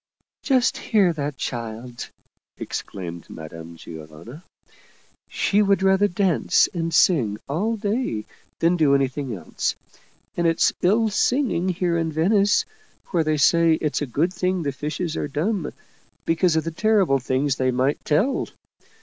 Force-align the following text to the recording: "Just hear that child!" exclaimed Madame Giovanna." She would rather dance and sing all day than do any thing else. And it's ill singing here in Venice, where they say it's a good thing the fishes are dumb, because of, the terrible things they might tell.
"Just 0.41 0.77
hear 0.77 1.13
that 1.13 1.37
child!" 1.37 2.09
exclaimed 2.57 3.29
Madame 3.29 3.75
Giovanna." 3.77 4.43
She 5.29 5.61
would 5.61 5.83
rather 5.83 6.07
dance 6.07 6.67
and 6.73 6.91
sing 6.91 7.37
all 7.47 7.75
day 7.77 8.25
than 8.57 8.77
do 8.77 8.95
any 8.95 9.07
thing 9.07 9.35
else. 9.35 9.75
And 10.35 10.47
it's 10.47 10.73
ill 10.81 11.09
singing 11.11 11.69
here 11.69 11.97
in 11.99 12.11
Venice, 12.11 12.65
where 13.11 13.23
they 13.23 13.37
say 13.37 13.73
it's 13.75 14.01
a 14.01 14.07
good 14.07 14.33
thing 14.33 14.63
the 14.63 14.71
fishes 14.71 15.15
are 15.15 15.27
dumb, 15.27 15.71
because 16.25 16.55
of, 16.55 16.63
the 16.63 16.71
terrible 16.71 17.19
things 17.19 17.57
they 17.57 17.69
might 17.69 18.03
tell. 18.03 18.47